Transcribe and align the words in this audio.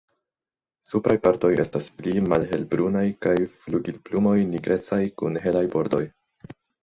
Supraj 0.91 1.15
partoj 1.25 1.51
estas 1.63 1.89
pli 1.97 2.13
malhelbrunaj 2.31 3.03
kaj 3.27 3.35
flugilplumoj 3.67 4.35
nigrecaj 4.57 5.01
kun 5.23 5.39
helaj 5.47 5.63
bordoj. 5.77 6.01